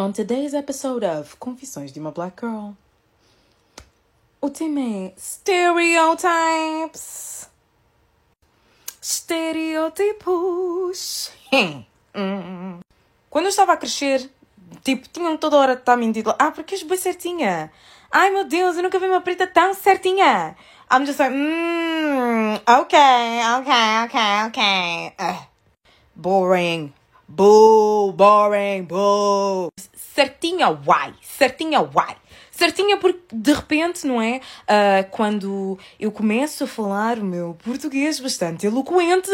On 0.00 0.12
today's 0.12 0.54
episode 0.54 1.04
of 1.04 1.36
Confissões 1.36 1.92
de 1.92 2.00
uma 2.00 2.10
Black 2.10 2.40
Girl, 2.40 2.70
o 4.40 4.48
tema 4.48 4.80
é 4.80 5.12
Stereotypes. 5.18 7.50
Estereotipos. 9.02 11.30
Hum. 11.52 11.84
Quando 13.28 13.44
eu 13.44 13.50
estava 13.50 13.74
a 13.74 13.76
crescer, 13.76 14.30
tipo, 14.82 15.06
tinham 15.06 15.36
toda 15.36 15.58
hora 15.58 15.74
de 15.74 15.82
estar 15.82 15.98
mentindo. 15.98 16.34
Ah, 16.38 16.50
porque 16.50 16.76
és 16.76 16.82
bem 16.82 16.96
certinha. 16.96 17.70
Ai 18.10 18.30
meu 18.30 18.44
Deus, 18.44 18.78
eu 18.78 18.82
nunca 18.82 18.98
vi 18.98 19.04
uma 19.04 19.20
preta 19.20 19.46
tão 19.46 19.74
certinha. 19.74 20.56
I'm 20.90 21.04
just 21.04 21.18
like, 21.18 21.34
mm, 21.34 22.54
okay, 22.80 23.42
okay, 23.58 24.04
okay, 24.06 24.46
okay. 24.46 25.12
Uh, 25.20 25.44
boring. 26.16 26.90
Boo, 27.32 28.10
boring, 28.10 28.82
boo. 28.82 29.70
Certinha, 29.94 30.68
why? 30.68 31.14
Certinha, 31.22 31.80
why? 31.80 32.16
Certinha 32.50 32.96
porque 32.96 33.20
de 33.32 33.52
repente, 33.52 34.04
não 34.04 34.20
é? 34.20 34.40
Uh, 34.64 35.08
quando 35.12 35.78
eu 35.98 36.10
começo 36.10 36.64
a 36.64 36.66
falar 36.66 37.18
o 37.18 37.24
meu 37.24 37.56
português 37.64 38.18
bastante 38.18 38.66
eloquente, 38.66 39.30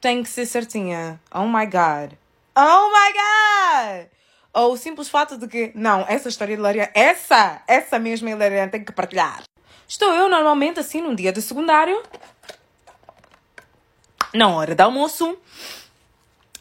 tem 0.00 0.22
que 0.22 0.28
ser 0.28 0.46
certinha. 0.46 1.20
Oh 1.34 1.46
my 1.46 1.66
god. 1.66 2.12
Oh 2.56 2.90
my 2.92 3.12
god! 3.12 4.06
Ou 4.54 4.74
o 4.74 4.76
simples 4.76 5.08
fato 5.08 5.36
de 5.36 5.48
que, 5.48 5.72
não, 5.74 6.04
essa 6.08 6.28
história 6.28 6.54
hilariante, 6.54 6.92
essa, 6.94 7.60
essa 7.66 7.98
mesma 7.98 8.30
hilariante 8.30 8.70
tem 8.70 8.84
que 8.84 8.92
partilhar. 8.92 9.42
Estou 9.88 10.12
eu 10.12 10.28
normalmente 10.28 10.78
assim 10.78 11.00
num 11.00 11.16
dia 11.16 11.32
de 11.32 11.42
secundário, 11.42 12.00
na 14.32 14.48
hora 14.48 14.76
de 14.76 14.82
almoço, 14.82 15.36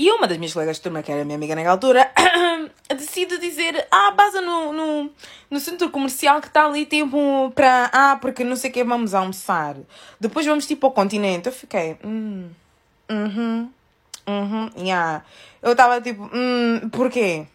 e 0.00 0.10
uma 0.10 0.26
das 0.26 0.38
minhas 0.38 0.54
colegas 0.54 0.76
de 0.76 0.82
turma, 0.82 1.02
que 1.02 1.12
era 1.12 1.26
minha 1.26 1.36
amiga 1.36 1.54
naquela 1.54 1.74
altura, 1.74 2.10
decide 2.96 3.36
dizer: 3.36 3.86
Ah, 3.90 4.12
base 4.12 4.40
no, 4.40 4.72
no, 4.72 5.10
no 5.50 5.60
centro 5.60 5.90
comercial 5.90 6.40
que 6.40 6.46
está 6.46 6.64
ali, 6.64 6.86
tipo, 6.86 7.52
para. 7.54 7.90
Ah, 7.92 8.18
porque 8.18 8.42
não 8.42 8.56
sei 8.56 8.70
o 8.70 8.72
que 8.72 8.82
vamos 8.82 9.12
almoçar. 9.12 9.76
Depois 10.18 10.46
vamos 10.46 10.66
tipo 10.66 10.86
ao 10.86 10.92
continente. 10.92 11.48
Eu 11.48 11.52
fiquei: 11.52 11.98
Hum. 12.02 12.48
Uhum. 13.10 13.70
Uhum. 14.26 14.70
Yeah. 14.78 15.22
Eu 15.60 15.72
estava 15.72 16.00
tipo: 16.00 16.30
Hum, 16.32 16.88
porquê? 16.90 17.46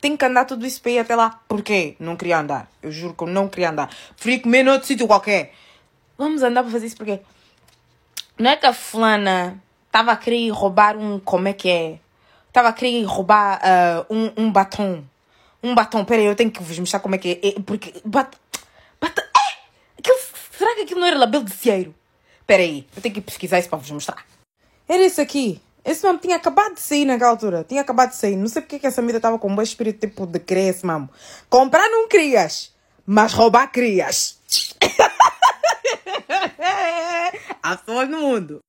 Tenho 0.00 0.18
que 0.18 0.24
andar 0.24 0.46
tudo 0.46 0.66
isso 0.66 0.82
para 0.82 0.90
ir 0.90 0.98
até 0.98 1.14
lá. 1.14 1.40
Porquê? 1.46 1.94
Não 2.00 2.16
queria 2.16 2.40
andar. 2.40 2.68
Eu 2.82 2.90
juro 2.90 3.14
que 3.14 3.22
eu 3.22 3.28
não 3.28 3.48
queria 3.48 3.70
andar. 3.70 3.94
Preferi 4.16 4.40
comer 4.40 4.64
noutro 4.64 4.88
sítio 4.88 5.06
qualquer. 5.06 5.54
Vamos 6.18 6.42
andar 6.42 6.64
para 6.64 6.72
fazer 6.72 6.86
isso 6.86 6.96
porquê? 6.96 7.20
Não 8.36 8.50
é 8.50 8.56
que 8.56 8.66
a 8.66 8.72
fulana 8.72 9.62
estava 9.94 10.10
a 10.10 10.16
querer 10.16 10.50
roubar 10.50 10.96
um. 10.96 11.20
Como 11.20 11.46
é 11.46 11.52
que 11.52 11.70
é? 11.70 12.00
Estava 12.48 12.68
a 12.68 12.72
querer 12.72 13.04
roubar 13.04 13.60
uh, 13.60 14.04
um, 14.12 14.32
um 14.36 14.52
batom. 14.52 15.04
Um 15.62 15.72
batom. 15.72 16.04
Peraí, 16.04 16.24
eu 16.26 16.34
tenho 16.34 16.50
que 16.50 16.60
vos 16.60 16.76
mostrar 16.80 16.98
como 16.98 17.14
é 17.14 17.18
que 17.18 17.40
é. 17.40 17.48
é 17.48 17.52
porque. 17.64 17.94
Bat, 18.04 18.36
bat, 19.00 19.20
é! 19.20 19.22
Aquilo, 19.98 20.16
será 20.50 20.74
que 20.74 20.80
aquilo 20.80 20.98
não 20.98 21.06
era 21.06 21.16
labelo 21.16 21.44
de 21.44 21.52
cieiro? 21.52 21.94
Peraí, 22.44 22.86
eu 22.94 23.00
tenho 23.00 23.14
que 23.14 23.20
pesquisar 23.20 23.60
isso 23.60 23.68
para 23.68 23.78
vos 23.78 23.90
mostrar. 23.90 24.26
Era 24.88 25.04
esse 25.04 25.20
aqui. 25.20 25.62
Esse 25.84 26.04
mesmo 26.04 26.18
tinha 26.18 26.36
acabado 26.36 26.74
de 26.74 26.80
sair 26.80 27.04
naquela 27.04 27.30
altura. 27.30 27.64
Tinha 27.68 27.82
acabado 27.82 28.10
de 28.10 28.16
sair. 28.16 28.36
Não 28.36 28.48
sei 28.48 28.62
porque 28.62 28.80
que 28.80 28.86
essa 28.86 29.00
vida 29.00 29.18
estava 29.18 29.38
com 29.38 29.48
um 29.48 29.54
bom 29.54 29.62
espírito 29.62 30.00
tipo 30.00 30.26
de 30.26 30.40
querer 30.40 30.70
esse 30.70 30.84
mesmo. 30.84 31.08
Comprar 31.48 31.88
não 31.88 32.08
crias, 32.08 32.72
mas 33.06 33.32
roubar 33.32 33.68
crias. 33.70 34.40
Há 37.62 37.76
pessoas 37.76 38.08
no 38.08 38.20
mundo. 38.20 38.60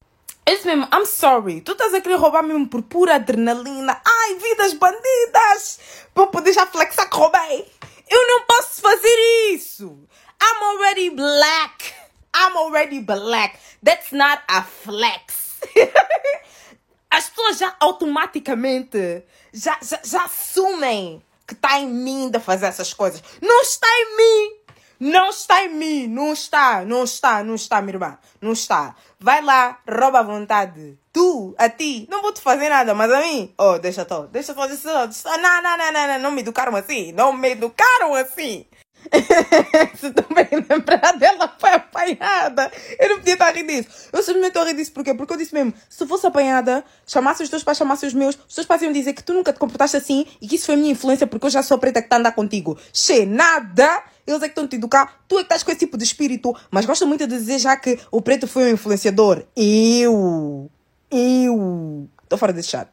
Esse 0.45 0.67
mesmo, 0.67 0.87
I'm 0.93 1.05
sorry. 1.05 1.61
Tu 1.61 1.71
estás 1.71 1.93
a 1.93 2.01
querer 2.01 2.17
roubar 2.17 2.43
mesmo 2.43 2.67
por 2.67 2.83
pura 2.83 3.15
adrenalina. 3.15 3.99
Ai, 4.05 4.35
vidas 4.35 4.73
bandidas! 4.73 5.79
Para 6.13 6.27
poder 6.27 6.53
já 6.53 6.67
flexar 6.67 7.09
que 7.09 7.17
roubei. 7.17 7.71
Eu 8.09 8.27
não 8.27 8.45
posso 8.45 8.81
fazer 8.81 9.51
isso. 9.53 10.07
I'm 10.41 10.63
already 10.63 11.09
black. 11.09 11.93
I'm 12.35 12.55
already 12.57 12.99
black. 12.99 13.57
That's 13.83 14.11
not 14.11 14.43
a 14.47 14.61
flex. 14.61 15.57
As 17.09 17.29
pessoas 17.29 17.57
já 17.57 17.75
automaticamente 17.79 19.23
já, 19.53 19.79
já, 19.81 19.99
já 20.03 20.25
assumem 20.25 21.23
que 21.47 21.53
está 21.53 21.79
em 21.79 21.87
mim 21.87 22.29
de 22.29 22.39
fazer 22.39 22.67
essas 22.67 22.93
coisas. 22.93 23.23
Não 23.41 23.61
está 23.61 23.87
em 23.87 24.17
mim. 24.17 24.55
Não 24.99 25.29
está 25.29 25.63
em 25.63 25.73
mim, 25.73 26.07
não 26.07 26.31
está, 26.31 26.85
não 26.85 27.03
está, 27.03 27.43
não 27.43 27.55
está, 27.55 27.81
minha 27.81 27.95
irmã, 27.95 28.17
não 28.41 28.53
está. 28.53 28.95
Vai 29.19 29.41
lá, 29.41 29.79
rouba 29.87 30.19
à 30.19 30.23
vontade. 30.23 30.97
Tu, 31.11 31.55
a 31.57 31.69
ti, 31.69 32.07
não 32.09 32.21
vou 32.21 32.31
te 32.31 32.41
fazer 32.41 32.69
nada, 32.69 32.93
mas 32.93 33.11
a 33.11 33.19
mim, 33.21 33.53
oh, 33.57 33.77
deixa 33.77 34.05
tô, 34.05 34.23
deixa 34.27 34.53
fazer 34.53 34.73
isso. 34.75 34.87
Não, 34.87 35.07
não, 35.39 35.61
não, 35.61 35.77
não, 35.77 36.07
não, 36.07 36.19
não 36.19 36.31
me 36.31 36.41
educaram 36.41 36.75
assim, 36.75 37.11
não 37.11 37.33
me 37.33 37.51
educaram 37.51 38.13
assim. 38.13 38.65
Se 39.99 40.11
também 40.11 40.47
lembrar 40.69 41.13
dela 41.17 41.53
foi 41.59 41.71
apanhada. 41.71 42.71
Eu 42.99 43.09
não 43.09 43.17
podia 43.17 43.33
estar 43.33 43.47
a 43.47 43.51
rir 43.51 43.63
disso. 43.63 44.09
Eu 44.11 44.19
simplesmente 44.19 44.47
estou 44.47 44.63
a 44.63 44.65
rir 44.65 44.75
disso 44.75 44.91
porquê? 44.91 45.13
Porque 45.13 45.33
eu 45.33 45.37
disse 45.37 45.53
mesmo: 45.53 45.73
se 45.89 46.05
fosse 46.07 46.25
apanhada, 46.27 46.83
chamasse 47.05 47.43
os 47.43 47.49
teus 47.49 47.63
pais, 47.63 47.77
chamasse 47.77 48.05
os 48.05 48.13
meus, 48.13 48.37
os 48.47 48.55
teus 48.55 48.67
pais 48.67 48.81
iam 48.81 48.91
dizer 48.91 49.13
que 49.13 49.23
tu 49.23 49.33
nunca 49.33 49.53
te 49.53 49.59
comportaste 49.59 49.97
assim 49.97 50.25
e 50.41 50.47
que 50.47 50.55
isso 50.55 50.65
foi 50.65 50.75
a 50.75 50.77
minha 50.77 50.91
influência 50.91 51.27
porque 51.27 51.45
eu 51.45 51.49
já 51.49 51.63
sou 51.63 51.77
preta 51.77 52.01
que 52.01 52.07
está 52.07 52.15
a 52.15 52.19
andar 52.19 52.31
contigo. 52.31 52.77
Che, 52.93 53.25
nada! 53.25 54.03
Eles 54.27 54.41
é 54.41 54.45
que 54.45 54.51
estão 54.51 54.67
te 54.67 54.75
educar, 54.75 55.23
tu 55.27 55.35
é 55.35 55.37
que 55.39 55.45
estás 55.45 55.61
com 55.61 55.71
esse 55.71 55.79
tipo 55.79 55.97
de 55.97 56.03
espírito, 56.03 56.55
mas 56.71 56.85
gosto 56.85 57.05
muito 57.05 57.27
de 57.27 57.37
dizer 57.37 57.59
já 57.59 57.77
que 57.77 57.99
o 58.09 58.21
preto 58.21 58.47
foi 58.47 58.71
um 58.71 58.73
influenciador. 58.73 59.43
Eu! 59.55 60.69
Eu! 61.11 62.09
Estou 62.23 62.39
fora 62.39 62.51
desse 62.51 62.69
chat. 62.69 62.89